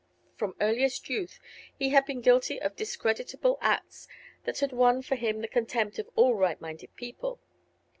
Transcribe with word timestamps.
From 0.35 0.55
earliest 0.59 1.11
youth 1.11 1.39
he 1.77 1.89
had 1.89 2.05
been 2.07 2.21
guilty 2.21 2.59
of 2.59 2.75
discreditable 2.75 3.59
acts 3.61 4.07
that 4.45 4.57
had 4.57 4.71
won 4.71 5.03
for 5.03 5.13
him 5.13 5.41
the 5.41 5.47
contempt 5.47 5.99
of 5.99 6.09
all 6.15 6.33
right 6.33 6.59
minded 6.59 6.95
people. 6.95 7.39